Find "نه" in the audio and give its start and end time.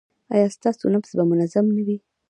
1.75-1.81